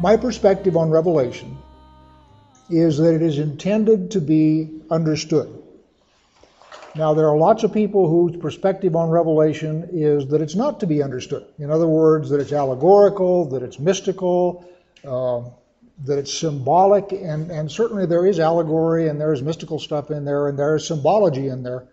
[0.00, 1.58] my perspective on Revelation
[2.70, 5.62] is that it is intended to be understood.
[6.96, 10.86] Now, there are lots of people whose perspective on Revelation is that it's not to
[10.86, 11.46] be understood.
[11.58, 14.68] In other words, that it's allegorical, that it's mystical,
[15.04, 15.42] uh,
[16.04, 20.24] that it's symbolic, and, and certainly there is allegory and there is mystical stuff in
[20.24, 21.86] there and there is symbology in there.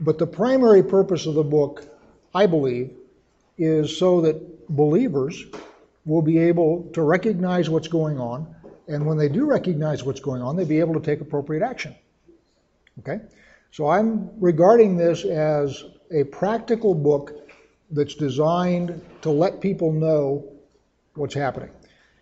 [0.00, 1.84] But the primary purpose of the book,
[2.34, 2.92] I believe,
[3.58, 5.44] is so that believers
[6.06, 8.54] will be able to recognize what's going on,
[8.88, 11.94] and when they do recognize what's going on, they'll be able to take appropriate action.
[13.00, 13.20] Okay?
[13.72, 17.32] So I'm regarding this as a practical book
[17.90, 20.44] that's designed to let people know
[21.14, 21.70] what's happening.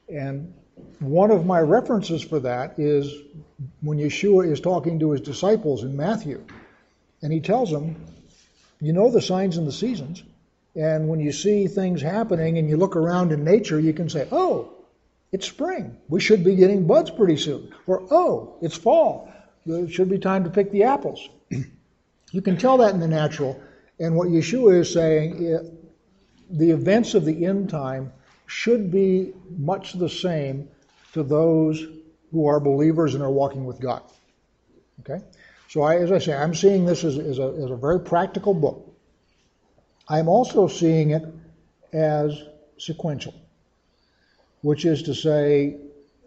[0.08, 0.52] And
[0.98, 3.12] one of my references for that is
[3.80, 6.44] when Yeshua is talking to his disciples in Matthew.
[7.22, 7.96] And he tells them,
[8.80, 10.22] You know the signs and the seasons.
[10.76, 14.26] And when you see things happening and you look around in nature, you can say,
[14.32, 14.72] Oh,
[15.32, 15.96] it's spring.
[16.08, 17.72] We should be getting buds pretty soon.
[17.86, 19.32] Or, Oh, it's fall.
[19.66, 21.28] It should be time to pick the apples.
[22.32, 23.60] you can tell that in the natural.
[23.98, 25.62] And what Yeshua is saying, it,
[26.50, 28.12] the events of the end time
[28.46, 30.68] should be much the same
[31.12, 31.86] to those
[32.32, 34.02] who are believers and are walking with God.
[35.00, 35.24] Okay?
[35.68, 38.52] So, I, as I say, I'm seeing this as, as, a, as a very practical
[38.52, 38.83] book.
[40.08, 41.24] I'm also seeing it
[41.92, 42.42] as
[42.78, 43.34] sequential,
[44.62, 45.76] which is to say,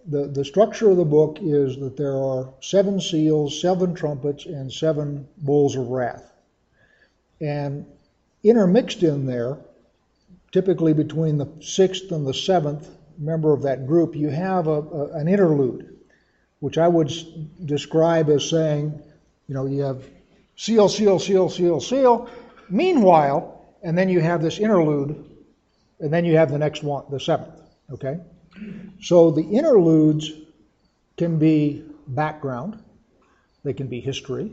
[0.08, 4.72] the, the structure of the book is that there are seven seals, seven trumpets, and
[4.72, 6.32] seven bowls of wrath.
[7.42, 7.86] And
[8.44, 9.58] intermixed in there,
[10.52, 15.12] typically between the sixth and the seventh member of that group, you have a, a,
[15.18, 15.98] an interlude,
[16.62, 17.12] which I would
[17.66, 19.00] describe as saying,
[19.48, 20.04] you know, you have
[20.56, 22.30] seal, seal, seal, seal, seal.
[22.70, 25.26] Meanwhile, and then you have this interlude,
[26.00, 27.56] and then you have the next one, the seventh.
[27.92, 28.20] Okay?
[29.02, 30.32] So the interludes
[31.18, 32.82] can be background,
[33.64, 34.52] they can be history,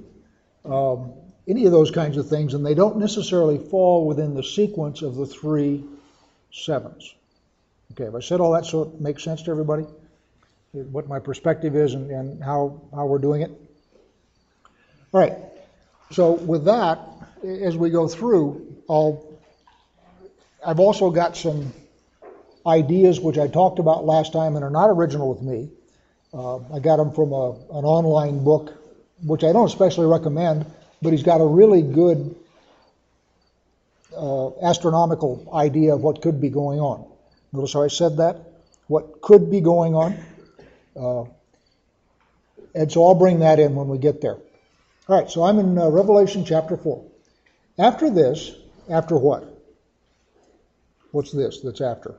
[0.64, 1.12] um,
[1.46, 5.14] any of those kinds of things, and they don't necessarily fall within the sequence of
[5.14, 5.84] the three
[6.52, 7.14] sevens.
[7.92, 9.84] Okay, have I said all that so it makes sense to everybody?
[10.72, 13.50] What my perspective is and, and how, how we're doing it?
[15.12, 15.34] All right,
[16.10, 16.98] so with that,
[17.44, 19.38] as we go through, I'll,
[20.66, 21.72] I've also got some
[22.66, 25.68] ideas which I talked about last time and are not original with me.
[26.32, 28.72] Uh, I got them from a, an online book,
[29.22, 30.66] which I don't especially recommend,
[31.02, 32.34] but he's got a really good
[34.16, 37.10] uh, astronomical idea of what could be going on.
[37.52, 38.36] Notice how I said that?
[38.86, 40.18] What could be going on?
[40.96, 41.24] Uh,
[42.74, 44.38] and so I'll bring that in when we get there.
[45.06, 47.04] All right, so I'm in uh, Revelation chapter 4.
[47.78, 48.52] After this,
[48.88, 49.50] after what?
[51.10, 52.14] What's this that's after?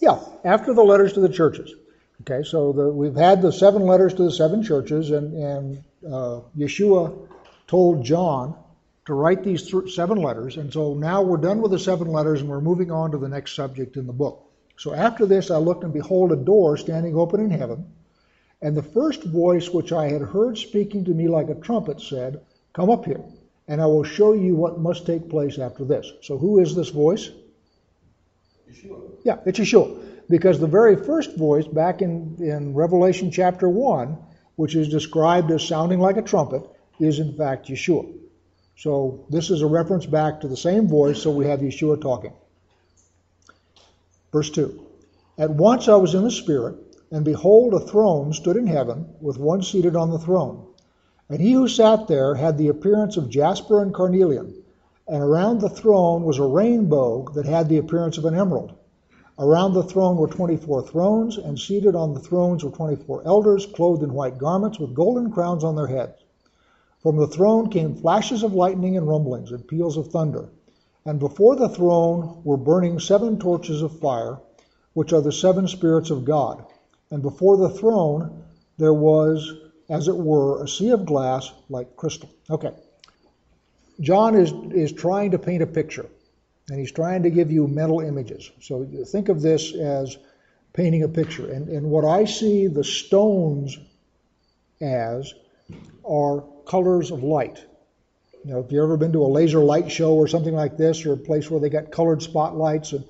[0.00, 1.74] Yeah, after the letters to the churches.
[2.22, 6.40] Okay, so the, we've had the seven letters to the seven churches, and, and uh,
[6.56, 7.16] Yeshua
[7.66, 8.56] told John
[9.06, 12.40] to write these th- seven letters, and so now we're done with the seven letters
[12.40, 14.44] and we're moving on to the next subject in the book.
[14.76, 17.90] So after this, I looked and behold a door standing open in heaven,
[18.60, 22.40] and the first voice which I had heard speaking to me like a trumpet said,
[22.72, 23.22] Come up here,
[23.66, 26.10] and I will show you what must take place after this.
[26.22, 27.30] So who is this voice?
[28.70, 29.00] Yeshua.
[29.24, 30.04] Yeah, it's Yeshua.
[30.28, 34.16] Because the very first voice back in, in Revelation chapter 1,
[34.56, 36.62] which is described as sounding like a trumpet,
[37.00, 38.12] is in fact Yeshua.
[38.76, 42.32] So this is a reference back to the same voice, so we have Yeshua talking.
[44.32, 44.86] Verse 2
[45.38, 46.76] At once I was in the Spirit,
[47.10, 50.66] and behold, a throne stood in heaven, with one seated on the throne.
[51.28, 54.54] And he who sat there had the appearance of jasper and carnelian,
[55.06, 58.72] and around the throne was a rainbow that had the appearance of an emerald.
[59.38, 64.02] Around the throne were 24 thrones, and seated on the thrones were 24 elders, clothed
[64.02, 66.24] in white garments, with golden crowns on their heads.
[67.00, 70.50] From the throne came flashes of lightning and rumblings and peals of thunder.
[71.06, 74.40] And before the throne were burning seven torches of fire,
[74.92, 76.64] which are the seven spirits of God.
[77.10, 78.44] And before the throne
[78.78, 79.52] there was,
[79.88, 82.30] as it were, a sea of glass like crystal.
[82.48, 82.72] Okay.
[84.00, 86.06] John is, is trying to paint a picture.
[86.70, 88.50] And he's trying to give you mental images.
[88.60, 90.18] So think of this as
[90.74, 91.50] painting a picture.
[91.50, 93.78] And, and what I see the stones
[94.80, 95.34] as
[96.04, 97.64] are colors of light.
[98.44, 101.04] You know, if you've ever been to a laser light show or something like this,
[101.04, 103.04] or a place where they got colored spotlights, and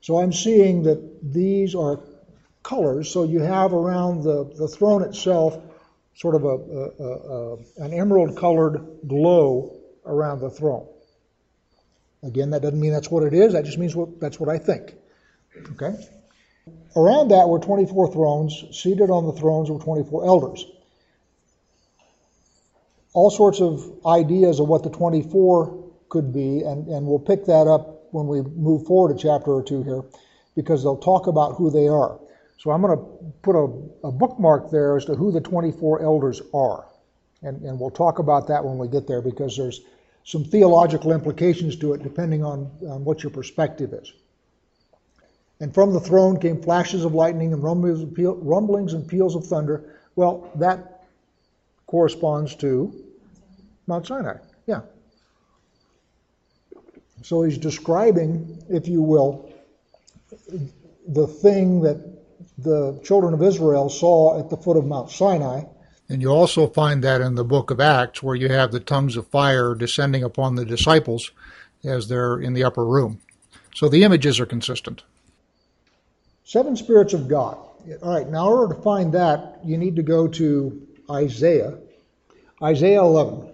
[0.00, 2.00] so I'm seeing that these are
[2.64, 3.08] colors.
[3.08, 5.56] So you have around the, the throne itself
[6.16, 10.88] sort of a, a, a an emerald colored glow around the throne.
[12.24, 14.58] Again, that doesn't mean that's what it is, that just means what, that's what I
[14.58, 14.94] think.
[15.72, 15.94] Okay?
[16.96, 18.64] Around that were 24 thrones.
[18.72, 20.64] Seated on the thrones were 24 elders.
[23.12, 27.66] All sorts of ideas of what the 24 could be, and, and we'll pick that
[27.66, 30.02] up when we move forward a chapter or two here,
[30.56, 32.18] because they'll talk about who they are.
[32.58, 33.04] So I'm going to
[33.42, 36.86] put a, a bookmark there as to who the 24 elders are.
[37.42, 39.82] And, and we'll talk about that when we get there because there's
[40.24, 44.12] some theological implications to it depending on, on what your perspective is.
[45.60, 49.98] And from the throne came flashes of lightning and rumblings and peals of thunder.
[50.16, 51.06] Well, that
[51.86, 52.92] corresponds to
[53.86, 54.38] Mount Sinai.
[54.66, 54.80] Yeah.
[57.22, 59.52] So he's describing, if you will,
[61.06, 62.23] the thing that
[62.58, 65.64] the children of Israel saw at the foot of Mount Sinai.
[66.08, 69.16] And you also find that in the book of Acts, where you have the tongues
[69.16, 71.30] of fire descending upon the disciples
[71.84, 73.20] as they're in the upper room.
[73.74, 75.02] So the images are consistent.
[76.44, 77.56] Seven spirits of God.
[78.02, 81.78] All right, now in order to find that, you need to go to Isaiah.
[82.62, 83.50] Isaiah 11.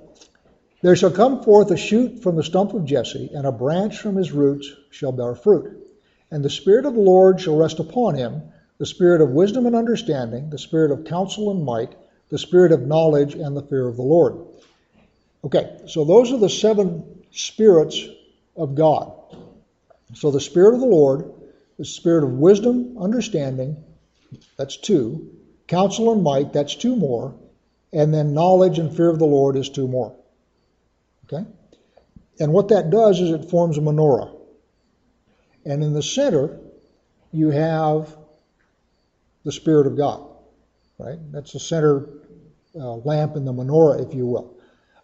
[0.82, 4.16] There shall come forth a shoot from the stump of Jesse, and a branch from
[4.16, 5.86] his roots shall bear fruit.
[6.30, 8.42] And the Spirit of the Lord shall rest upon him
[8.80, 11.94] the Spirit of wisdom and understanding, the Spirit of counsel and might,
[12.30, 14.46] the Spirit of knowledge and the fear of the Lord.
[15.44, 18.02] Okay, so those are the seven spirits
[18.56, 19.12] of God.
[20.14, 21.30] So the Spirit of the Lord,
[21.78, 23.84] the Spirit of wisdom, understanding,
[24.56, 25.30] that's two,
[25.66, 27.34] counsel and might, that's two more,
[27.92, 30.16] and then knowledge and fear of the Lord is two more.
[31.26, 31.44] Okay?
[32.38, 34.34] And what that does is it forms a menorah.
[35.66, 36.58] And in the center,
[37.30, 38.16] you have
[39.44, 40.26] the Spirit of God,
[40.98, 41.18] right?
[41.32, 42.08] That's the center
[42.74, 44.56] uh, lamp in the menorah, if you will.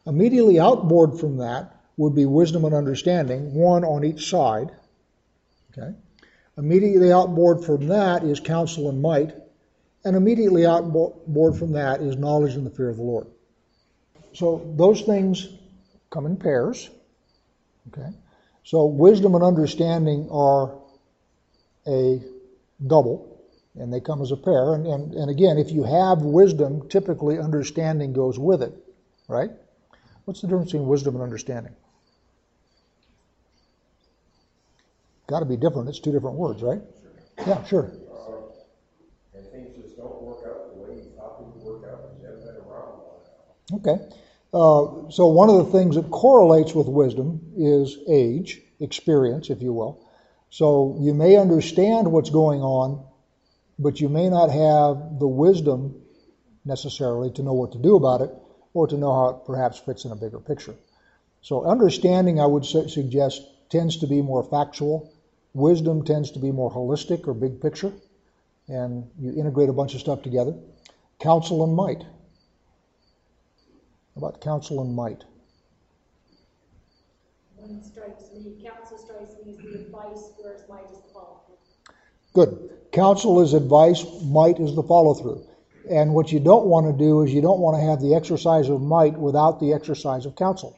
[0.06, 4.70] Immediately outboard from that would be wisdom and understanding, one on each side.
[5.72, 5.94] Okay?
[6.58, 9.34] Immediately outboard from that is counsel and might,
[10.04, 13.26] and immediately outboard from that is knowledge and the fear of the Lord.
[14.34, 15.48] So those things
[16.10, 16.90] come in pairs.
[17.88, 18.10] Okay?
[18.64, 20.78] So wisdom and understanding are
[21.86, 22.22] a
[22.86, 23.35] double
[23.78, 24.74] and they come as a pair.
[24.74, 28.72] And, and, and again, if you have wisdom, typically understanding goes with it,
[29.28, 29.50] right?
[30.24, 31.74] What's the difference between wisdom and understanding?
[35.28, 35.88] Got to be different.
[35.88, 36.80] It's two different words, right?
[37.38, 37.46] Sure.
[37.46, 37.84] Yeah, sure.
[37.84, 42.02] Uh, and things just don't work out the way you thought they would work out
[42.02, 43.00] because you haven't been around
[43.74, 44.16] Okay.
[44.54, 49.72] Uh, so one of the things that correlates with wisdom is age, experience, if you
[49.72, 50.08] will.
[50.50, 53.04] So you may understand what's going on
[53.78, 56.02] but you may not have the wisdom
[56.64, 58.30] necessarily to know what to do about it
[58.74, 60.74] or to know how it perhaps fits in a bigger picture.
[61.42, 65.12] So, understanding, I would su- suggest, tends to be more factual.
[65.54, 67.92] Wisdom tends to be more holistic or big picture,
[68.68, 70.54] and you integrate a bunch of stuff together.
[71.20, 72.02] Counsel and might.
[72.02, 72.08] How
[74.16, 75.24] about counsel and might?
[77.56, 81.40] One strikes me, counsel strikes me as the advice, whereas might is the follow.
[82.32, 82.75] Good.
[82.92, 85.46] Counsel is advice, might is the follow through.
[85.90, 88.68] And what you don't want to do is you don't want to have the exercise
[88.68, 90.76] of might without the exercise of counsel.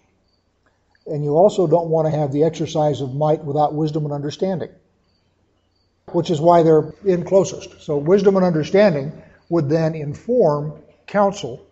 [1.07, 4.69] And you also don't want to have the exercise of might without wisdom and understanding,
[6.13, 7.81] which is why they're in closest.
[7.81, 9.13] So, wisdom and understanding
[9.49, 11.65] would then inform counsel.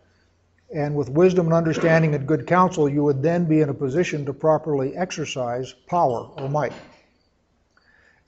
[0.75, 4.25] And with wisdom and understanding and good counsel, you would then be in a position
[4.27, 6.73] to properly exercise power or might.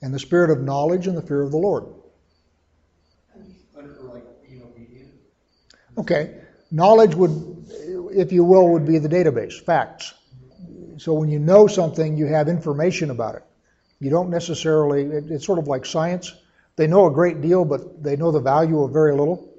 [0.01, 1.85] And the spirit of knowledge and the fear of the Lord.
[5.99, 6.35] Okay.
[6.71, 7.65] Knowledge would,
[8.11, 10.13] if you will, would be the database, facts.
[10.97, 13.43] So when you know something, you have information about it.
[13.99, 16.33] You don't necessarily, it, it's sort of like science.
[16.75, 19.53] They know a great deal, but they know the value of very little.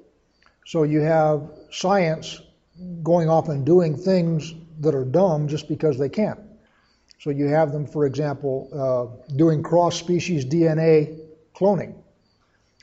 [0.65, 2.41] So you have science
[3.03, 6.37] going off and doing things that are dumb just because they can.
[7.19, 11.19] So you have them, for example, uh, doing cross species DNA
[11.55, 11.93] cloning,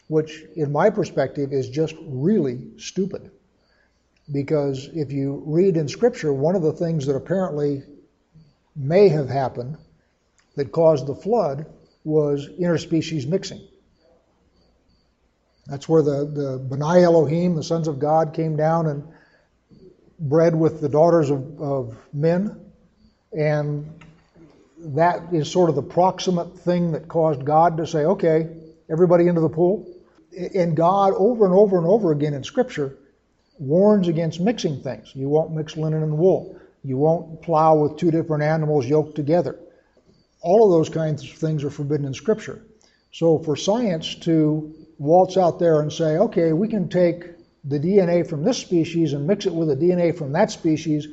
[0.06, 3.32] which, in my perspective, is just really stupid.
[4.30, 7.82] Because if you read in Scripture, one of the things that apparently
[8.76, 9.76] may have happened
[10.56, 11.66] that caused the flood
[12.04, 13.66] was interspecies mixing.
[15.66, 19.06] That's where the, the B'nai Elohim, the sons of God, came down and
[20.18, 22.58] bred with the daughters of, of men.
[23.32, 24.02] And
[24.78, 28.49] that is sort of the proximate thing that caused God to say, okay,
[28.90, 29.87] everybody into the pool.
[30.54, 32.97] And God, over and over and over again in Scripture,
[33.58, 35.12] warns against mixing things.
[35.14, 36.58] You won't mix linen and wool.
[36.84, 39.58] You won't plow with two different animals yoked together.
[40.40, 42.62] All of those kinds of things are forbidden in Scripture.
[43.12, 47.24] So for science to waltz out there and say, okay, we can take
[47.64, 51.08] the DNA from this species and mix it with the DNA from that species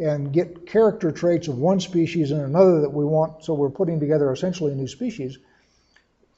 [0.00, 4.00] and get character traits of one species and another that we want, so we're putting
[4.00, 5.38] together essentially a new species,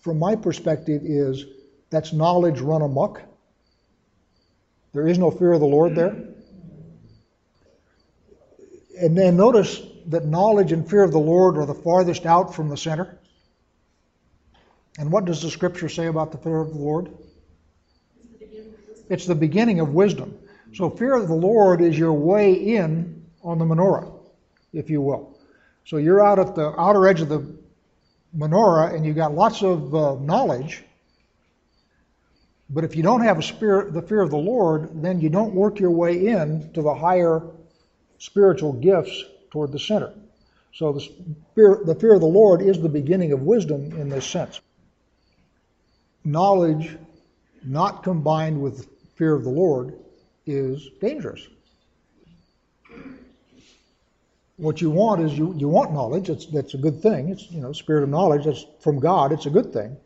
[0.00, 1.44] from my perspective, is
[1.90, 3.22] that's knowledge run amok.
[4.92, 6.16] There is no fear of the Lord there.
[9.00, 12.68] And then notice that knowledge and fear of the Lord are the farthest out from
[12.68, 13.18] the center.
[14.98, 17.10] And what does the scripture say about the fear of the Lord?
[19.08, 20.38] It's the beginning of wisdom.
[20.74, 24.10] So, fear of the Lord is your way in on the menorah,
[24.72, 25.38] if you will.
[25.84, 27.56] So, you're out at the outer edge of the
[28.36, 30.82] menorah and you've got lots of uh, knowledge.
[32.72, 35.78] But if you don't have spirit, the fear of the Lord, then you don't work
[35.78, 37.42] your way in to the higher
[38.18, 40.14] spiritual gifts toward the center.
[40.74, 41.06] So the
[41.54, 44.60] fear, the fear of the Lord is the beginning of wisdom in this sense.
[46.24, 46.96] Knowledge
[47.62, 49.98] not combined with fear of the Lord
[50.46, 51.46] is dangerous.
[54.56, 56.30] What you want is you, you want knowledge.
[56.30, 57.28] It's, that's a good thing.
[57.28, 58.44] It's you know spirit of knowledge.
[58.44, 59.32] That's from God.
[59.32, 59.96] It's a good thing,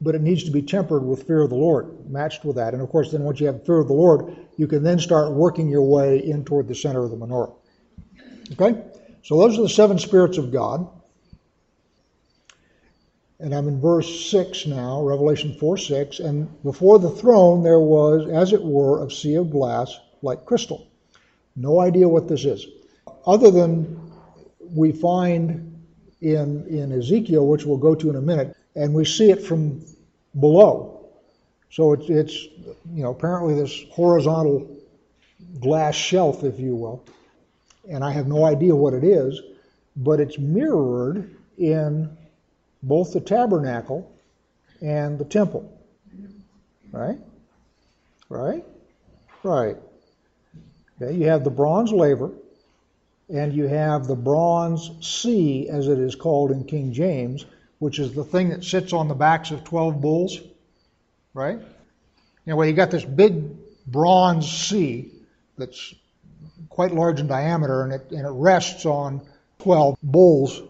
[0.00, 2.74] but it needs to be tempered with fear of the Lord, matched with that.
[2.74, 5.32] And of course, then once you have fear of the Lord, you can then start
[5.32, 7.54] working your way in toward the center of the menorah.
[8.52, 8.82] Okay,
[9.22, 10.88] so those are the seven spirits of God.
[13.38, 16.20] And I'm in verse 6 now, Revelation 4 6.
[16.20, 20.88] And before the throne there was, as it were, a sea of glass like crystal.
[21.54, 22.66] No idea what this is.
[23.26, 24.12] Other than
[24.60, 25.84] we find
[26.20, 29.84] in, in Ezekiel, which we'll go to in a minute, and we see it from
[30.38, 31.08] below.
[31.70, 32.44] So it's, it's
[32.92, 34.76] you know, apparently this horizontal
[35.60, 37.04] glass shelf, if you will.
[37.90, 39.40] And I have no idea what it is,
[39.96, 42.16] but it's mirrored in
[42.82, 44.12] both the tabernacle
[44.82, 45.72] and the temple.
[46.92, 47.18] Right?
[48.28, 48.64] Right?
[49.42, 49.76] Right.
[51.00, 52.30] Okay, you have the bronze laver,
[53.28, 57.44] and you have the bronze sea, as it is called in King James,
[57.78, 60.40] which is the thing that sits on the backs of 12 bulls.
[61.34, 61.58] Right?
[62.46, 63.56] Anyway, you got this big
[63.86, 65.12] bronze sea
[65.58, 65.94] that's
[66.68, 69.20] quite large in diameter, and it, and it rests on
[69.58, 70.62] 12 bulls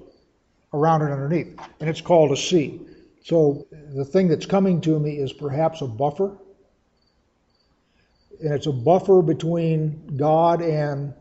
[0.73, 2.81] around it underneath, and it's called a sea.
[3.25, 6.37] So the thing that's coming to me is perhaps a buffer,
[8.41, 11.15] and it's a buffer between God and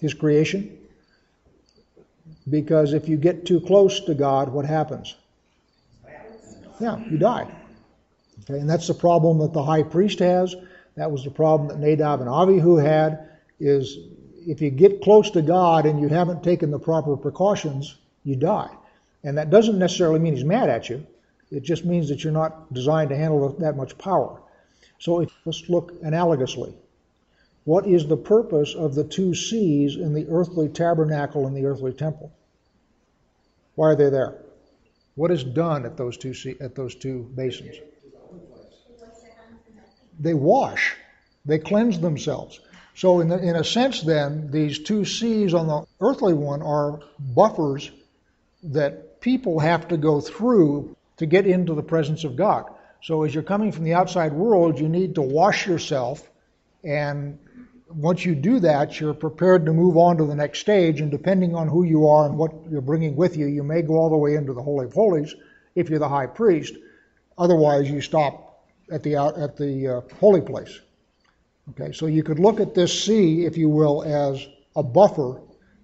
[0.00, 0.76] His creation.
[2.48, 5.14] Because if you get too close to God, what happens?
[6.80, 7.50] Yeah, you die.
[8.42, 10.56] Okay, and that's the problem that the high priest has.
[10.96, 13.28] That was the problem that Nadab and Abihu had.
[13.58, 13.98] Is
[14.46, 18.70] if you get close to God and you haven't taken the proper precautions, you die.
[19.22, 21.06] And that doesn't necessarily mean he's mad at you.
[21.50, 24.40] It just means that you're not designed to handle that much power.
[24.98, 26.72] So if, let's look analogously.
[27.64, 31.92] What is the purpose of the two seas in the earthly tabernacle and the earthly
[31.92, 32.32] temple?
[33.74, 34.42] Why are they there?
[35.14, 37.76] What is done at those two sea, at those two basins?
[40.18, 40.96] They wash.
[41.44, 42.60] They cleanse themselves.
[42.94, 47.00] So, in, the, in a sense, then, these two seas on the earthly one are
[47.18, 47.90] buffers
[48.62, 52.66] that people have to go through to get into the presence of God.
[53.02, 56.28] So, as you're coming from the outside world, you need to wash yourself.
[56.84, 57.38] And
[57.94, 61.00] once you do that, you're prepared to move on to the next stage.
[61.00, 63.94] And depending on who you are and what you're bringing with you, you may go
[63.94, 65.34] all the way into the Holy of Holies
[65.74, 66.74] if you're the high priest.
[67.38, 70.80] Otherwise, you stop at the, at the uh, holy place.
[71.70, 75.40] Okay, so you could look at this sea, if you will, as a buffer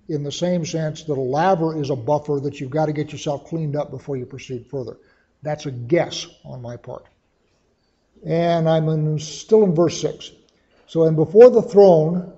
[0.08, 3.12] in the same sense that a laver is a buffer that you've got to get
[3.12, 4.96] yourself cleaned up before you proceed further.
[5.42, 7.06] That's a guess on my part.
[8.24, 10.30] And I'm in, still in verse 6.
[10.88, 12.32] So, and before the throne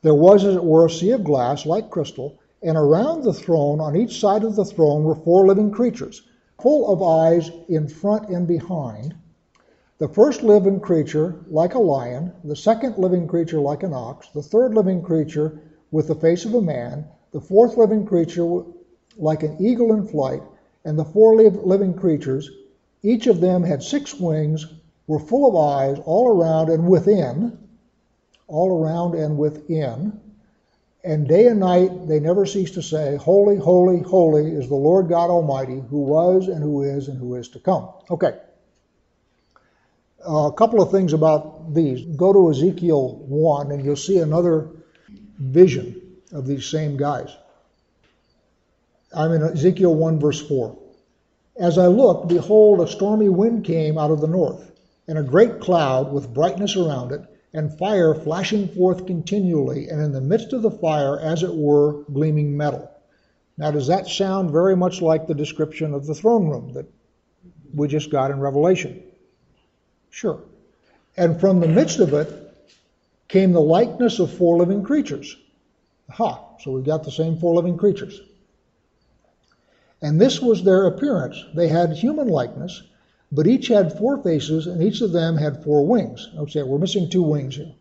[0.00, 3.80] there was, as it were, a sea of glass like crystal, and around the throne,
[3.80, 6.22] on each side of the throne, were four living creatures,
[6.60, 9.14] full of eyes in front and behind.
[9.98, 14.42] The first living creature like a lion, the second living creature like an ox, the
[14.42, 18.64] third living creature with the face of a man, the fourth living creature
[19.18, 20.42] like an eagle in flight,
[20.84, 22.50] and the four living creatures,
[23.02, 24.66] each of them had six wings,
[25.06, 27.58] were full of eyes all around and within,
[28.52, 30.20] all around and within.
[31.04, 35.08] And day and night they never cease to say, Holy, holy, holy is the Lord
[35.08, 37.88] God Almighty, who was and who is and who is to come.
[38.10, 38.38] Okay.
[40.24, 42.04] Uh, a couple of things about these.
[42.16, 44.68] Go to Ezekiel 1 and you'll see another
[45.38, 46.00] vision
[46.32, 47.34] of these same guys.
[49.14, 50.78] I'm in Ezekiel 1, verse 4.
[51.56, 54.72] As I looked, behold, a stormy wind came out of the north,
[55.06, 57.20] and a great cloud with brightness around it,
[57.54, 62.02] and fire flashing forth continually, and in the midst of the fire, as it were,
[62.04, 62.90] gleaming metal.
[63.58, 66.86] Now, does that sound very much like the description of the throne room that
[67.74, 69.02] we just got in Revelation?
[70.10, 70.42] Sure.
[71.16, 72.30] And from the midst of it
[73.28, 75.36] came the likeness of four living creatures.
[76.10, 78.20] Aha, so we've got the same four living creatures.
[80.00, 81.44] And this was their appearance.
[81.54, 82.82] They had human likeness,
[83.34, 86.28] but each had four faces, and each of them had four wings.
[86.36, 87.72] Okay, we're missing two wings here.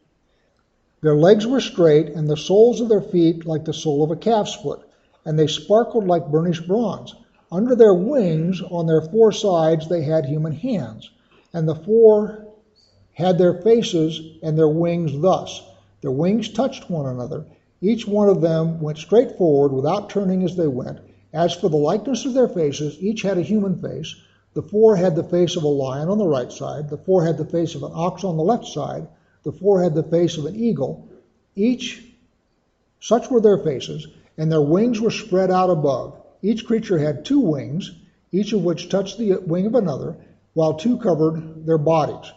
[1.01, 4.15] Their legs were straight, and the soles of their feet like the sole of a
[4.15, 4.79] calf's foot,
[5.25, 7.15] and they sparkled like burnished bronze.
[7.51, 11.10] Under their wings, on their four sides, they had human hands,
[11.53, 12.48] and the four
[13.13, 15.62] had their faces and their wings thus.
[16.01, 17.46] Their wings touched one another.
[17.81, 21.00] Each one of them went straight forward without turning as they went.
[21.34, 24.15] As for the likeness of their faces, each had a human face.
[24.53, 27.38] The four had the face of a lion on the right side, the four had
[27.38, 29.08] the face of an ox on the left side,
[29.43, 31.08] the four had the face of an eagle.
[31.55, 32.05] Each,
[33.00, 36.22] such were their faces, and their wings were spread out above.
[36.41, 37.91] Each creature had two wings,
[38.31, 40.17] each of which touched the wing of another,
[40.53, 42.31] while two covered their bodies.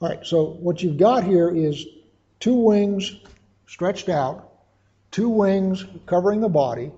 [0.00, 1.86] All right, so what you've got here is
[2.40, 3.14] two wings
[3.66, 4.50] stretched out,
[5.10, 6.90] two wings covering the body,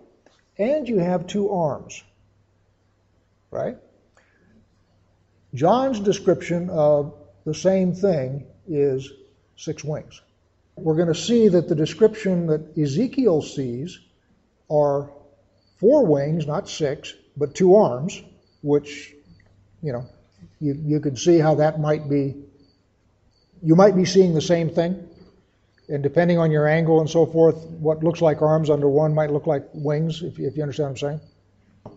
[0.58, 2.02] and you have two arms.
[3.50, 3.76] Right?
[5.54, 9.10] John's description of the same thing is
[9.56, 10.20] six wings.
[10.76, 13.98] We're going to see that the description that Ezekiel sees
[14.70, 15.10] are
[15.78, 18.20] four wings, not six, but two arms,
[18.62, 19.14] which,
[19.82, 20.06] you know,
[20.60, 22.34] you, you could see how that might be.
[23.62, 25.08] You might be seeing the same thing,
[25.88, 29.30] and depending on your angle and so forth, what looks like arms under one might
[29.30, 31.20] look like wings, if if you understand what I'm saying.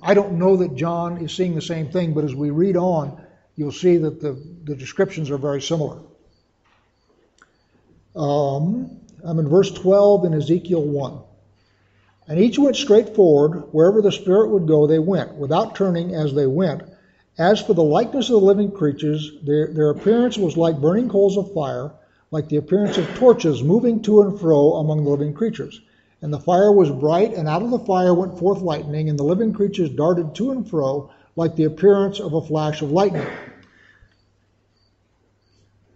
[0.01, 3.21] I don't know that John is seeing the same thing, but as we read on,
[3.59, 5.97] you'll see that the, the descriptions are very similar.
[8.15, 11.19] Um, I'm in verse 12 in Ezekiel 1.
[12.29, 16.33] And each went straight forward, wherever the Spirit would go, they went, without turning as
[16.33, 16.83] they went.
[17.37, 21.35] As for the likeness of the living creatures, their, their appearance was like burning coals
[21.35, 21.91] of fire,
[22.31, 25.81] like the appearance of torches moving to and fro among the living creatures.
[26.21, 29.23] And the fire was bright, and out of the fire went forth lightning, and the
[29.23, 33.27] living creatures darted to and fro, like the appearance of a flash of lightning.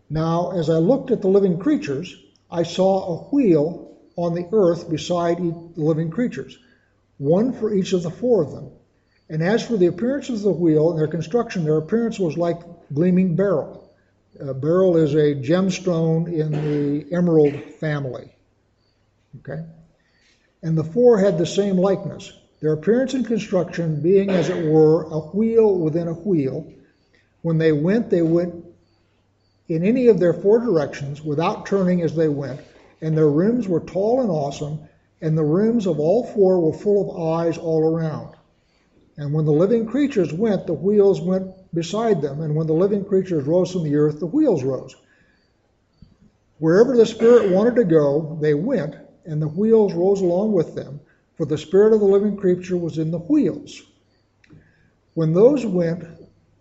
[0.10, 2.16] Now, as I looked at the living creatures,
[2.52, 6.58] I saw a wheel on the earth beside the living creatures,
[7.18, 8.70] one for each of the four of them.
[9.30, 12.62] And as for the appearance of the wheel and their construction, their appearance was like
[12.94, 13.90] gleaming beryl.
[14.40, 18.36] Uh, beryl is a gemstone in the emerald family.
[19.40, 19.64] Okay?
[20.62, 22.32] And the four had the same likeness.
[22.62, 26.72] Their appearance and construction being, as it were, a wheel within a wheel.
[27.42, 28.63] When they went, they went
[29.68, 32.60] in any of their four directions without turning as they went
[33.04, 34.80] and their rooms were tall and awesome,
[35.22, 38.34] and the rooms of all four were full of eyes all around.
[39.18, 43.04] And when the living creatures went, the wheels went beside them, and when the living
[43.04, 44.96] creatures rose from the earth, the wheels rose.
[46.60, 48.96] Wherever the Spirit wanted to go, they went,
[49.26, 51.02] and the wheels rose along with them,
[51.36, 53.82] for the Spirit of the living creature was in the wheels.
[55.14, 56.06] When those went,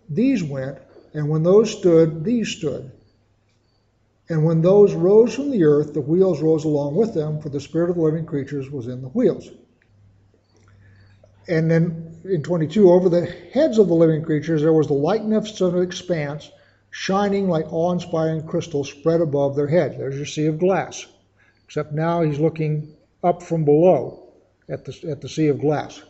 [0.09, 0.79] these went,
[1.15, 2.91] and when those stood, these stood.
[4.29, 7.61] And when those rose from the earth, the wheels rose along with them, for the
[7.61, 9.51] spirit of the living creatures was in the wheels.
[11.49, 15.61] And then in 22, over the heads of the living creatures, there was the likeness
[15.61, 16.51] of an expanse,
[16.91, 19.97] shining like awe inspiring crystal spread above their heads.
[19.99, 21.05] There's your sea of glass.
[21.67, 22.95] Except now he's looking
[23.25, 24.33] up from below
[24.69, 26.01] at the, at the sea of glass.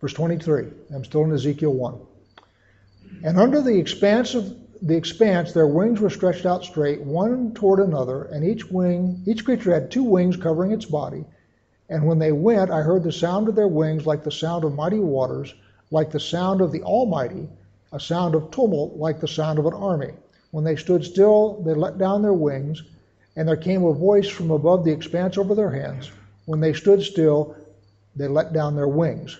[0.00, 2.00] Verse 23, I'm still in Ezekiel 1.
[3.22, 7.80] And under the expanse of the expanse, their wings were stretched out straight, one toward
[7.80, 11.24] another, and each wing, each creature had two wings covering its body.
[11.90, 14.74] And when they went, I heard the sound of their wings like the sound of
[14.74, 15.54] mighty waters,
[15.90, 17.48] like the sound of the Almighty,
[17.92, 20.12] a sound of tumult like the sound of an army.
[20.52, 22.82] When they stood still, they let down their wings,
[23.36, 26.10] and there came a voice from above the expanse over their heads.
[26.46, 27.56] When they stood still,
[28.16, 29.38] they let down their wings.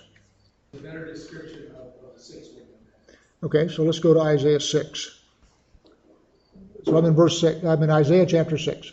[0.74, 3.16] A better description of, of the six wing.
[3.42, 5.18] Okay, so let's go to Isaiah 6.
[6.84, 8.92] So I'm in verse six, I'm in Isaiah chapter six.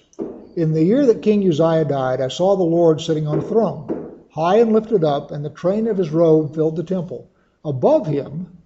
[0.55, 4.21] In the year that King Uzziah died, I saw the Lord sitting on a throne,
[4.29, 7.29] high and lifted up, and the train of his robe filled the temple.
[7.63, 8.57] Above him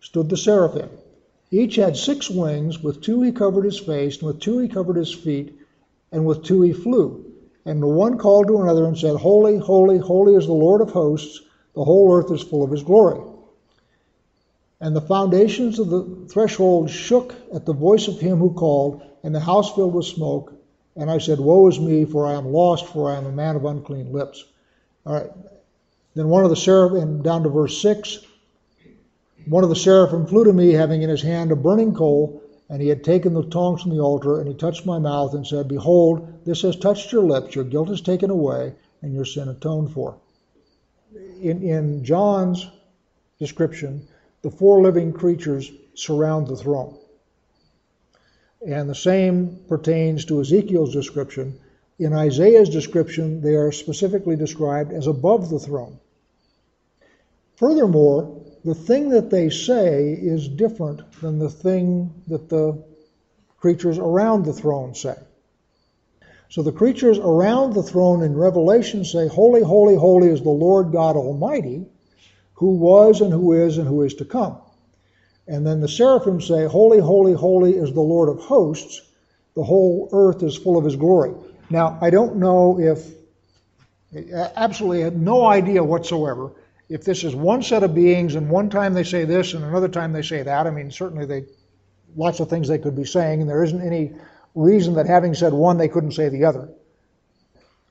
[0.00, 0.88] stood the seraphim.
[1.50, 4.96] Each had six wings, with two he covered his face, and with two he covered
[4.96, 5.58] his feet,
[6.12, 7.24] and with two he flew.
[7.64, 10.90] And the one called to another and said, Holy, holy, holy is the Lord of
[10.90, 11.40] hosts.
[11.74, 13.20] The whole earth is full of his glory.
[14.80, 19.34] And the foundations of the threshold shook at the voice of him who called, and
[19.34, 20.54] the house filled with smoke.
[20.96, 23.56] And I said, Woe is me, for I am lost, for I am a man
[23.56, 24.44] of unclean lips.
[25.04, 25.30] All right.
[26.14, 28.20] Then one of the seraphim, down to verse 6,
[29.46, 32.80] one of the seraphim flew to me, having in his hand a burning coal, and
[32.80, 35.68] he had taken the tongs from the altar, and he touched my mouth and said,
[35.68, 39.92] Behold, this has touched your lips, your guilt is taken away, and your sin atoned
[39.92, 40.16] for.
[41.40, 42.66] In, in John's
[43.38, 44.06] description,
[44.42, 46.96] the four living creatures surround the throne.
[48.66, 51.58] And the same pertains to Ezekiel's description.
[51.98, 55.98] In Isaiah's description, they are specifically described as above the throne.
[57.56, 62.82] Furthermore, the thing that they say is different than the thing that the
[63.58, 65.16] creatures around the throne say.
[66.48, 70.90] So the creatures around the throne in Revelation say, Holy, holy, holy is the Lord
[70.90, 71.86] God Almighty,
[72.60, 74.58] who was and who is and who is to come.
[75.48, 79.00] And then the seraphim say, Holy, holy, holy is the Lord of hosts.
[79.56, 81.32] The whole earth is full of his glory.
[81.70, 83.02] Now, I don't know if,
[84.56, 86.52] absolutely no idea whatsoever
[86.90, 89.88] if this is one set of beings and one time they say this and another
[89.88, 90.66] time they say that.
[90.66, 91.46] I mean, certainly they,
[92.14, 94.12] lots of things they could be saying, and there isn't any
[94.54, 96.68] reason that having said one, they couldn't say the other.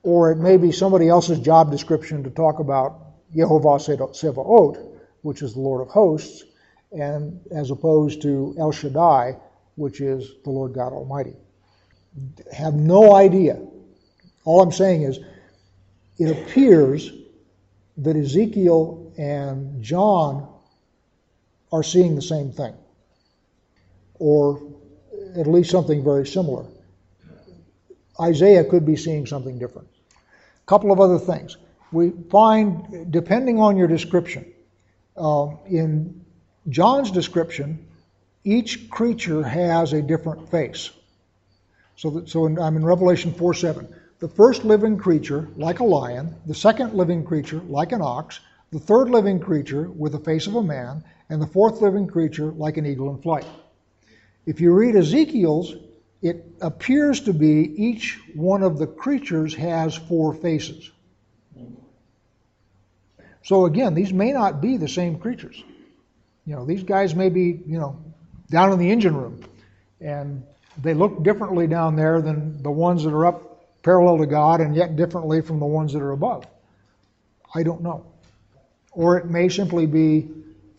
[0.04, 3.80] Or it may be somebody else's job description to talk about Yehovah
[4.14, 6.44] Sevaot, which is the Lord of hosts,
[6.92, 9.38] and as opposed to El Shaddai,
[9.76, 11.36] which is the Lord God Almighty.
[12.52, 13.62] Have no idea.
[14.46, 15.20] All I'm saying is,
[16.18, 17.12] it appears
[17.98, 20.48] that Ezekiel and John
[21.72, 22.74] are seeing the same thing,
[24.16, 24.62] or
[25.38, 26.66] at least something very similar.
[28.20, 29.88] Isaiah could be seeing something different.
[30.18, 31.58] A couple of other things.
[31.92, 34.46] We find, depending on your description,
[35.18, 36.24] uh, in
[36.70, 37.86] John's description,
[38.44, 40.92] each creature has a different face.
[41.96, 43.88] So, that, so in, I'm in Revelation 4 7.
[44.20, 48.40] The first living creature, like a lion, the second living creature, like an ox,
[48.72, 52.52] the third living creature, with the face of a man, and the fourth living creature,
[52.52, 53.46] like an eagle in flight.
[54.46, 55.76] If you read Ezekiel's,
[56.22, 60.92] it appears to be each one of the creatures has four faces.
[63.50, 65.64] So again, these may not be the same creatures.
[66.46, 68.00] You know, these guys may be, you know,
[68.52, 69.44] down in the engine room,
[70.00, 70.44] and
[70.84, 74.76] they look differently down there than the ones that are up parallel to God, and
[74.76, 76.46] yet differently from the ones that are above.
[77.56, 78.06] I don't know.
[78.92, 80.30] Or it may simply be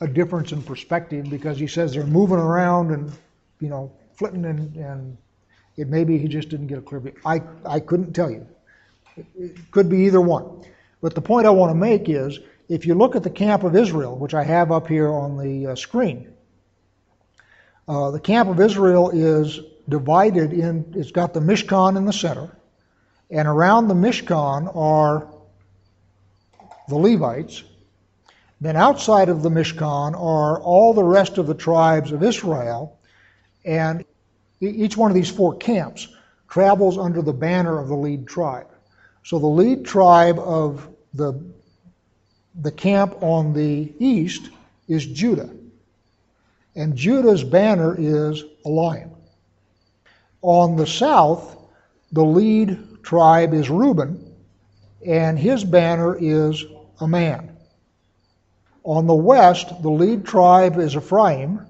[0.00, 3.10] a difference in perspective because he says they're moving around and,
[3.58, 5.18] you know, flitting, and, and
[5.76, 7.14] it may be he just didn't get a clear view.
[7.26, 8.46] I, I couldn't tell you.
[9.16, 10.64] It could be either one.
[11.00, 12.38] But the point I want to make is
[12.70, 15.72] if you look at the camp of Israel, which I have up here on the
[15.72, 16.32] uh, screen,
[17.88, 22.56] uh, the camp of Israel is divided in, it's got the Mishkan in the center,
[23.28, 25.26] and around the Mishkan are
[26.88, 27.64] the Levites.
[28.60, 32.96] Then outside of the Mishkan are all the rest of the tribes of Israel,
[33.64, 34.04] and
[34.60, 36.06] each one of these four camps
[36.48, 38.68] travels under the banner of the lead tribe.
[39.24, 41.32] So the lead tribe of the,
[42.62, 44.50] the camp on the east
[44.88, 45.50] is Judah.
[46.76, 49.10] And Judah's banner is a lion.
[50.42, 51.56] On the south,
[52.12, 54.34] the lead tribe is Reuben,
[55.06, 56.64] and his banner is
[57.00, 57.56] a man.
[58.84, 61.66] On the west, the lead tribe is Ephraim,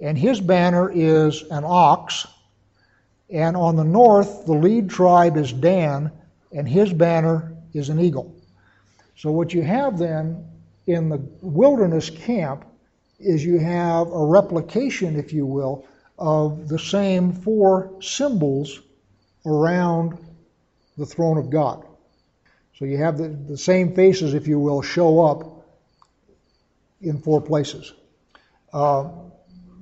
[0.00, 2.26] and his banner is an ox.
[3.30, 6.12] And on the north, the lead tribe is Dan,
[6.52, 8.35] and his banner is an eagle.
[9.16, 10.44] So, what you have then
[10.86, 12.66] in the wilderness camp
[13.18, 15.86] is you have a replication, if you will,
[16.18, 18.80] of the same four symbols
[19.46, 20.18] around
[20.98, 21.86] the throne of God.
[22.74, 25.66] So, you have the, the same faces, if you will, show up
[27.00, 27.94] in four places.
[28.72, 29.08] Uh,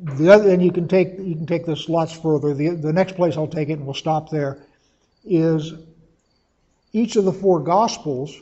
[0.01, 2.55] the other, and you can take you can take this lots further.
[2.55, 4.59] The, the next place I'll take it, and we'll stop there,
[5.25, 5.73] is
[6.93, 8.39] each of the four Gospels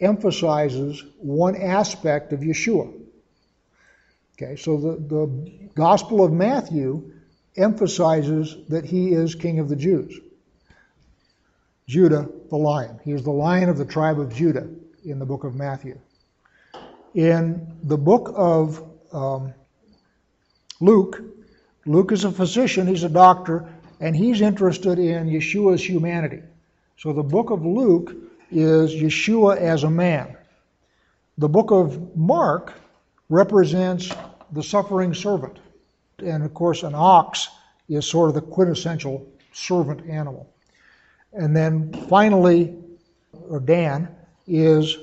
[0.00, 2.92] emphasizes one aspect of Yeshua.
[4.40, 7.12] Okay, so the, the Gospel of Matthew
[7.56, 10.18] emphasizes that he is King of the Jews.
[11.86, 13.00] Judah, the lion.
[13.04, 14.68] He is the lion of the tribe of Judah
[15.04, 15.98] in the book of Matthew.
[17.14, 18.82] In the book of
[19.12, 19.52] um,
[20.80, 21.20] Luke,
[21.84, 26.42] Luke is a physician, he's a doctor, and he's interested in Yeshua's humanity.
[26.96, 28.14] So the book of Luke
[28.50, 30.36] is Yeshua as a man.
[31.38, 32.74] The book of Mark
[33.28, 34.10] represents
[34.52, 35.58] the suffering servant.
[36.18, 37.48] And of course, an ox
[37.88, 40.52] is sort of the quintessential servant animal.
[41.32, 42.76] And then finally,
[43.48, 44.08] or Dan,
[44.46, 44.96] is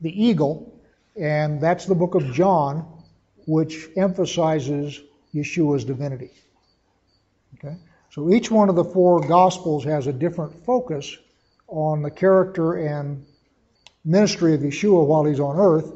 [0.00, 0.80] the eagle,
[1.16, 3.02] and that's the book of John,
[3.46, 5.00] which emphasizes
[5.34, 6.30] Yeshua's divinity.
[7.56, 7.76] Okay?
[8.10, 11.16] So each one of the four gospels has a different focus
[11.68, 13.24] on the character and
[14.04, 15.92] ministry of Yeshua while he's on earth,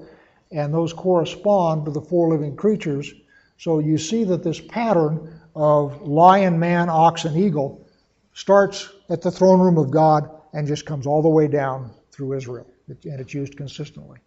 [0.51, 3.13] and those correspond to the four living creatures.
[3.59, 7.87] So you see that this pattern of lion, man, ox, and eagle
[8.33, 12.35] starts at the throne room of God and just comes all the way down through
[12.35, 14.19] Israel, and it's used consistently.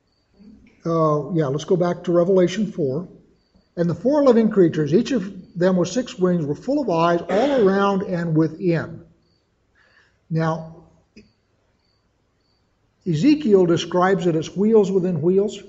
[0.85, 3.07] Uh, yeah, let's go back to Revelation 4.
[3.77, 7.21] And the four living creatures, each of them with six wings, were full of eyes
[7.21, 9.05] all around and within.
[10.29, 10.80] Now,
[13.07, 15.59] Ezekiel describes it as wheels within wheels.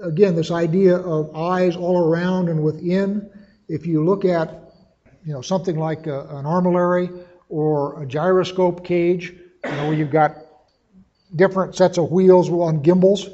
[0.00, 3.30] Again, this idea of eyes all around and within.
[3.68, 4.72] If you look at,
[5.24, 9.32] you know, something like a, an armillary or a gyroscope cage,
[9.64, 10.36] you know, where you've got
[11.34, 13.28] different sets of wheels on gimbals,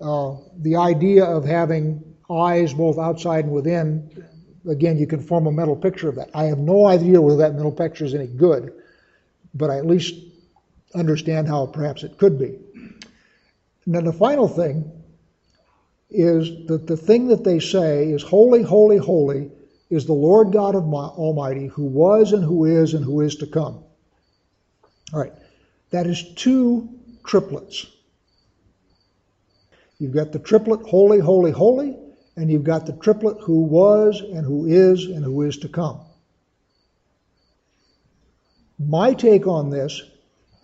[0.00, 4.26] uh, the idea of having eyes both outside and within,
[4.68, 6.28] again, you can form a mental picture of that.
[6.34, 8.72] I have no idea whether that mental picture is any good,
[9.54, 10.14] but I at least
[10.94, 12.58] understand how perhaps it could be.
[13.86, 14.90] And then the final thing
[16.10, 19.50] is that the thing that they say is holy, holy, holy
[19.90, 23.36] is the Lord God of my, Almighty who was and who is and who is
[23.36, 23.82] to come.
[25.12, 25.32] All right,
[25.90, 26.88] that is two
[27.24, 27.86] triplets.
[29.98, 31.96] You've got the triplet holy, holy, holy,
[32.36, 36.00] and you've got the triplet who was and who is and who is to come.
[38.78, 40.02] My take on this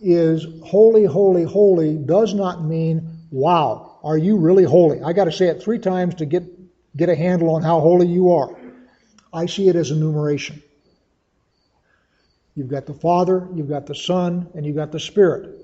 [0.01, 5.01] is holy, holy, holy does not mean, wow, are you really holy?
[5.01, 6.43] I got to say it three times to get,
[6.95, 8.55] get a handle on how holy you are.
[9.33, 10.61] I see it as enumeration.
[12.55, 15.57] You've got the Father, you've got the Son, and you've got the Spirit.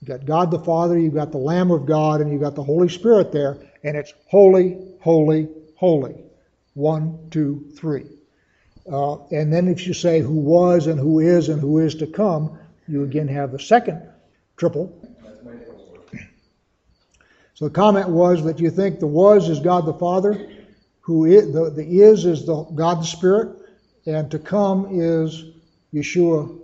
[0.00, 2.64] You've got God the Father, you've got the Lamb of God, and you've got the
[2.64, 6.16] Holy Spirit there, and it's holy, holy, holy.
[6.74, 8.06] One, two, three.
[8.90, 12.06] Uh, and then if you say who was and who is and who is to
[12.06, 14.02] come, you again have the second
[14.56, 15.02] triple.
[17.54, 20.50] So the comment was that you think the was is God the Father,
[21.00, 23.56] who is, the, the is is the God the Spirit,
[24.04, 25.44] and to come is
[25.94, 26.60] Yeshua.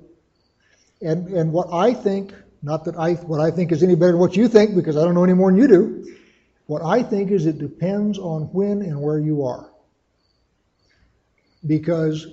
[1.00, 4.20] And and what I think, not that I what I think is any better than
[4.20, 6.14] what you think, because I don't know any more than you do.
[6.66, 9.70] What I think is it depends on when and where you are.
[11.66, 12.26] Because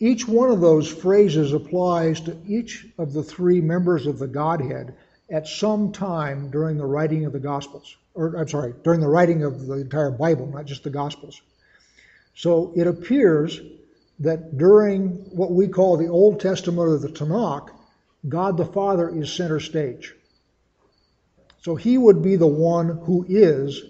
[0.00, 4.94] each one of those phrases applies to each of the three members of the Godhead
[5.30, 7.96] at some time during the writing of the Gospels.
[8.14, 11.40] Or, I'm sorry, during the writing of the entire Bible, not just the Gospels.
[12.34, 13.60] So it appears
[14.20, 17.70] that during what we call the Old Testament or the Tanakh,
[18.26, 20.14] God the Father is center stage.
[21.62, 23.82] So he would be the one who is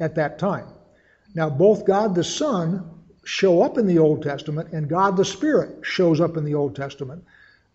[0.00, 0.68] at that time.
[1.34, 2.95] Now, both God the Son
[3.26, 6.76] show up in the Old Testament, and God the Spirit shows up in the Old
[6.76, 7.24] Testament,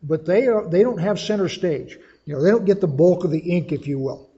[0.01, 1.97] but they are they don't have center stage.
[2.25, 4.29] You know, they don't get the bulk of the ink, if you will.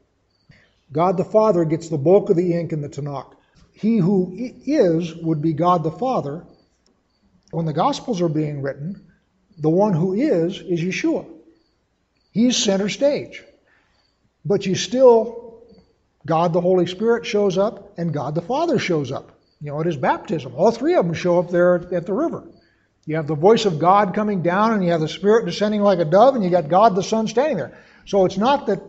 [0.91, 3.35] God the Father gets the bulk of the ink in the Tanakh.
[3.73, 6.45] He who is would be God the Father.
[7.51, 9.11] When the Gospels are being written,
[9.59, 11.27] the one who is is Yeshua.
[12.31, 13.43] He's center stage.
[14.43, 15.61] But you still,
[16.25, 19.31] God the Holy Spirit shows up, and God the Father shows up
[19.63, 20.53] you know, at his baptism.
[20.55, 22.43] All three of them show up there at the river.
[23.05, 25.99] You have the voice of God coming down, and you have the Spirit descending like
[25.99, 27.77] a dove, and you got God the Son standing there.
[28.05, 28.81] So it's not that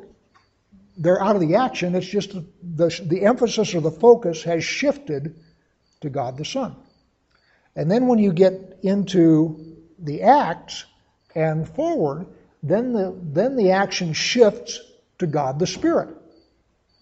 [0.96, 5.36] they're out of the action, it's just the, the emphasis or the focus has shifted
[6.00, 6.74] to God the Son.
[7.76, 10.86] And then when you get into the Acts
[11.36, 12.26] and forward,
[12.64, 14.80] then the, then the action shifts
[15.18, 16.08] to God the Spirit.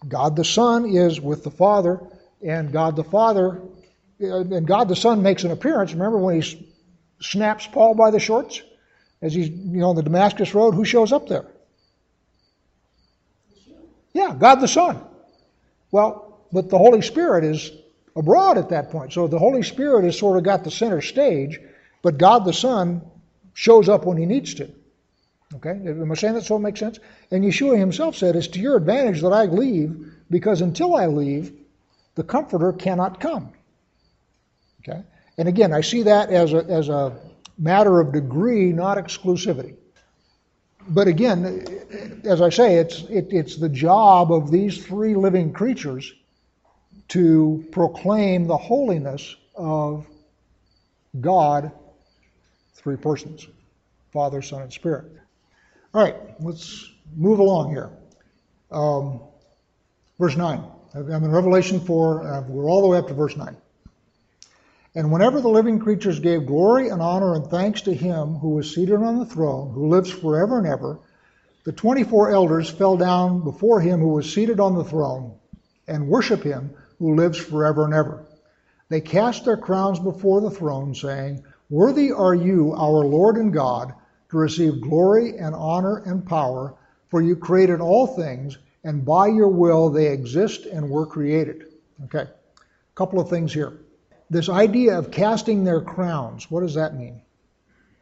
[0.07, 2.01] God the Son is with the Father
[2.43, 3.61] and God the Father,
[4.23, 5.93] uh, and God the Son makes an appearance.
[5.93, 6.69] Remember when he
[7.21, 8.63] snaps Paul by the shorts
[9.21, 10.75] as he's you know on the Damascus Road?
[10.75, 11.47] Who shows up there?
[14.13, 15.03] Yeah, God the Son.
[15.91, 17.71] Well, but the Holy Spirit is
[18.15, 19.13] abroad at that point.
[19.13, 21.59] So the Holy Spirit has sort of got the center stage,
[22.03, 23.03] but God the Son
[23.55, 24.71] shows up when he needs to.
[25.55, 25.71] Okay?
[25.71, 26.99] Am I saying that so it makes sense?
[27.31, 31.53] And Yeshua himself said, It's to your advantage that I leave, because until I leave,
[32.15, 33.53] the Comforter cannot come.
[34.81, 35.03] Okay?
[35.39, 37.17] And again, I see that as a, as a
[37.59, 39.77] matter of degree, not exclusivity.
[40.89, 46.13] But again, as I say, it's, it, it's the job of these three living creatures
[47.09, 50.07] to proclaim the holiness of
[51.21, 51.71] God,
[52.75, 53.47] three persons
[54.13, 55.07] Father, Son, and Spirit.
[55.95, 57.91] All right, let's move along here.
[58.71, 59.21] Um,
[60.19, 60.63] verse 9.
[60.95, 63.57] I'm in Revelation 4, uh, we're all the way up to verse 9.
[64.95, 68.75] And whenever the living creatures gave glory and honor and thanks to him who was
[68.75, 70.99] seated on the throne, who lives forever and ever,
[71.65, 75.35] the 24 elders fell down before him who was seated on the throne
[75.89, 78.27] and worship him who lives forever and ever.
[78.91, 83.95] They cast their crowns before the throne, saying, Worthy are you, our Lord and God,
[84.31, 86.75] to receive glory and honor and power,
[87.09, 91.67] for you created all things, and by your will they exist and were created.
[92.05, 93.79] Okay, a couple of things here
[94.33, 97.21] this idea of casting their crowns, what does that mean?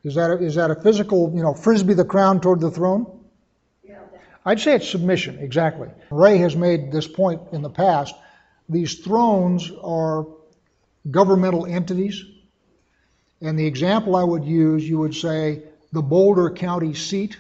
[0.05, 3.21] Is that a, is that a physical, you know, frisbee the crown toward the throne?
[3.83, 3.99] Yeah.
[4.47, 5.89] I'd say it's submission, exactly.
[6.09, 8.15] Ray has made this point in the past.
[8.69, 10.25] These thrones are
[11.11, 12.25] governmental entities.
[13.41, 17.37] And the example I would use, you would say the Boulder County seat.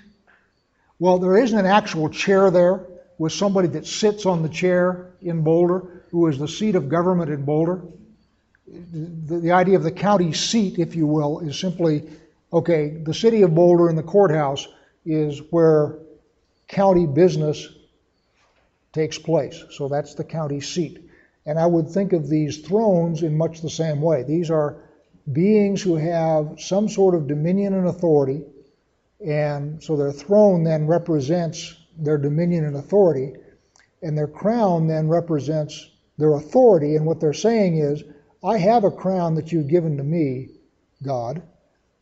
[0.99, 2.85] Well, there isn't an actual chair there
[3.21, 7.31] with somebody that sits on the chair in Boulder, who is the seat of government
[7.31, 7.83] in Boulder
[8.71, 12.09] the, the idea of the county seat, if you will, is simply
[12.53, 14.67] okay, the city of Boulder and the courthouse
[15.05, 15.99] is where
[16.69, 17.69] county business
[18.93, 19.63] takes place.
[19.71, 21.09] So that's the county seat.
[21.47, 24.25] And I would think of these thrones in much the same way.
[24.25, 24.77] These are
[25.33, 28.43] beings who have some sort of dominion and authority,
[29.25, 33.35] and so their throne then represents their dominion and authority,
[34.03, 36.97] and their crown then represents their authority.
[36.97, 38.03] And what they're saying is,
[38.43, 40.49] I have a crown that you've given to me,
[41.03, 41.43] God,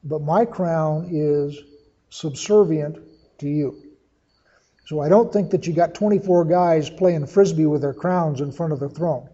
[0.05, 1.59] but my crown is
[2.11, 2.99] subservient
[3.39, 3.83] to you.
[4.87, 8.53] So I don't think that you got 24 guys playing frisbee with their crowns in
[8.53, 9.29] front of the throne.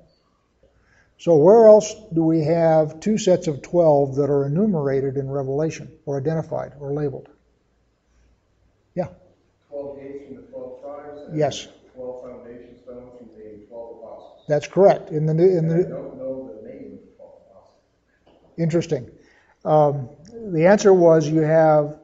[1.19, 5.93] So where else do we have two sets of 12 that are enumerated in Revelation
[6.07, 7.29] or identified or labeled?
[8.95, 9.09] Yeah.
[9.71, 10.44] 12 gates from the 12 tribes?
[11.29, 11.69] And Yes.
[11.95, 14.45] 12 foundation stones from the 12 apostles.
[14.49, 15.11] That's correct.
[15.11, 17.71] In the new, in And I the don't know the name of the 12 apostles.
[18.59, 19.11] Interesting.
[19.65, 20.09] Um,
[20.53, 21.99] the answer was you have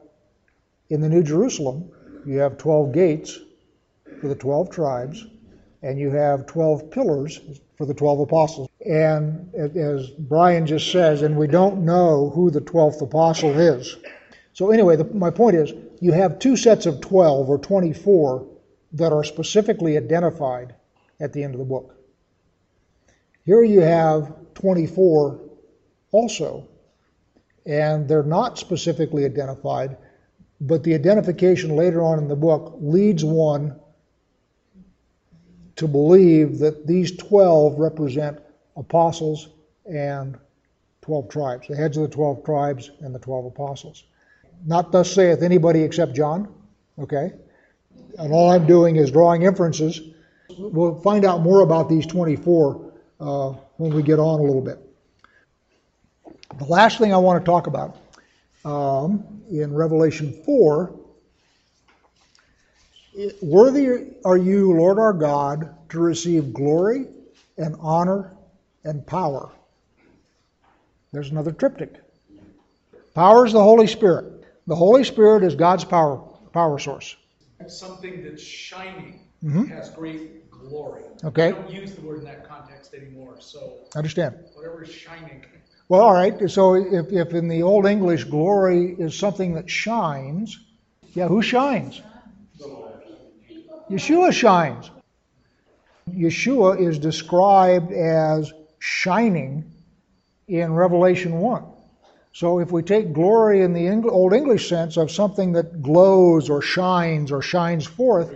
[0.89, 1.89] in the New Jerusalem,
[2.25, 3.39] you have 12 gates
[4.19, 5.25] for the 12 tribes,
[5.83, 7.39] and you have 12 pillars
[7.77, 8.69] for the 12 apostles.
[8.85, 13.97] And as Brian just says, and we don't know who the 12th apostle is.
[14.53, 18.45] So, anyway, the, my point is you have two sets of 12 or 24
[18.93, 20.75] that are specifically identified
[21.19, 21.95] at the end of the book.
[23.45, 25.39] Here you have 24
[26.11, 26.67] also,
[27.65, 29.97] and they're not specifically identified,
[30.59, 33.79] but the identification later on in the book leads one
[35.75, 38.39] to believe that these 12 represent
[38.75, 39.49] apostles
[39.85, 40.37] and
[41.01, 44.03] 12 tribes, the heads of the 12 tribes and the 12 apostles.
[44.65, 46.53] Not thus saith anybody except John,
[46.99, 47.33] okay?
[48.17, 50.01] And all I'm doing is drawing inferences.
[50.57, 54.79] We'll find out more about these 24 uh, when we get on a little bit.
[56.57, 57.97] The last thing I want to talk about
[58.65, 60.99] um, in Revelation 4
[63.41, 67.07] Worthy are you, Lord our God, to receive glory
[67.57, 68.37] and honor
[68.85, 69.51] and power.
[71.11, 71.95] There's another triptych.
[73.13, 74.45] Power is the Holy Spirit.
[74.67, 76.17] The Holy Spirit is God's power
[76.53, 77.15] power source.
[77.69, 79.69] Something that's shining Mhm.
[79.69, 81.01] has great glory.
[81.23, 81.51] Okay.
[81.53, 84.35] We don't use the word in that context anymore, so Understand?
[84.55, 85.43] whatever is shining.
[85.89, 86.49] Well, all right.
[86.49, 90.57] So if, if in the Old English glory is something that shines,
[91.13, 92.01] yeah, who shines?
[93.89, 94.89] Yeshua shines.
[96.09, 99.65] Yeshua is described as shining
[100.47, 101.63] in Revelation 1.
[102.33, 106.49] So if we take glory in the Eng- Old English sense of something that glows
[106.49, 108.33] or shines or shines forth,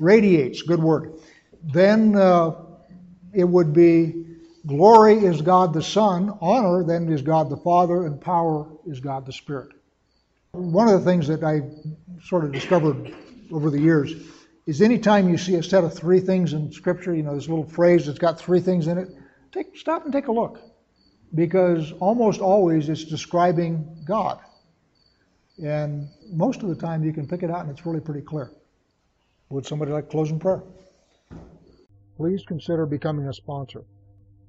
[0.00, 1.12] radiates, good word,
[1.62, 2.54] then uh,
[3.32, 4.26] it would be
[4.66, 9.24] glory is God the Son, honor then is God the Father, and power is God
[9.24, 9.70] the Spirit.
[10.52, 11.62] One of the things that I
[12.24, 13.14] sort of discovered
[13.52, 14.14] over the years
[14.66, 17.64] is anytime you see a set of three things in Scripture, you know, this little
[17.64, 19.08] phrase that's got three things in it,
[19.52, 20.60] take, stop and take a look
[21.34, 24.38] because almost always it's describing God.
[25.62, 28.50] And most of the time you can pick it out and it's really pretty clear.
[29.50, 30.62] Would somebody like closing prayer?
[32.16, 33.84] Please consider becoming a sponsor.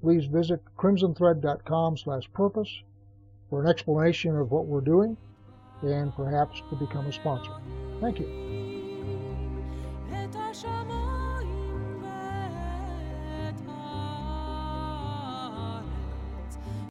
[0.00, 2.82] Please visit crimsonthread.com slash purpose
[3.48, 5.16] for an explanation of what we're doing
[5.82, 7.52] and perhaps to become a sponsor.
[8.00, 8.49] Thank you.